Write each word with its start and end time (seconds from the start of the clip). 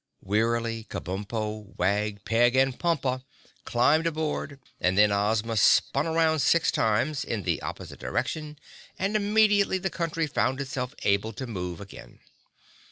Wearily, 0.23 0.85
Kabumpo, 0.85 1.75
Wag, 1.77 2.25
Peg 2.25 2.55
and 2.55 2.79
Pompa 2.79 3.21
climbed 3.65 4.07
aboard 4.07 4.59
and 4.79 4.97
then 4.97 5.11
Ozma 5.11 5.55
spun 5.55 6.07
around 6.07 6.39
six 6.39 6.71
times 6.71 7.23
in 7.23 7.43
the 7.43 7.61
opposite 7.61 7.99
direction 7.99 8.57
and 8.97 9.15
immediately 9.15 9.77
the 9.77 9.91
Country 9.91 10.25
found 10.25 10.59
itself 10.59 10.95
able 11.03 11.33
to 11.33 11.45
move 11.45 11.79
again. 11.79 12.17